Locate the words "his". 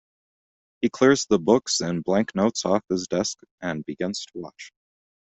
2.89-3.07